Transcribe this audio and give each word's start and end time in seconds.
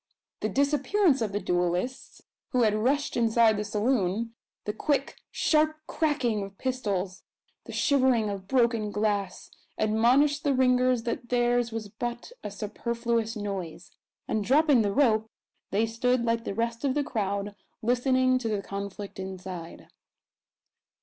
The 0.39 0.49
disappearance 0.49 1.21
of 1.21 1.31
the 1.31 1.39
duellists, 1.39 2.23
who 2.53 2.63
had 2.63 2.73
rushed 2.73 3.15
inside 3.15 3.55
the 3.55 3.63
saloon, 3.63 4.33
the 4.65 4.73
quick, 4.73 5.17
sharp 5.29 5.77
cracking 5.85 6.41
of 6.41 6.57
pistols; 6.57 7.21
the 7.65 7.71
shivering 7.71 8.27
of 8.27 8.47
broken 8.47 8.89
glass, 8.91 9.51
admonished 9.77 10.43
the 10.43 10.55
ringers 10.55 11.03
that 11.03 11.29
theirs 11.29 11.71
was 11.71 11.87
but 11.87 12.31
a 12.43 12.49
superfluous 12.49 13.35
noise; 13.35 13.91
and, 14.27 14.43
dropping 14.43 14.81
the 14.81 14.91
rope, 14.91 15.29
they 15.69 15.85
stood 15.85 16.25
like 16.25 16.45
the 16.45 16.55
rest 16.55 16.83
of 16.83 16.95
the 16.95 17.03
crowd, 17.03 17.55
listening 17.83 18.39
to 18.39 18.49
the 18.49 18.63
conflict 18.63 19.19
inside. 19.19 19.85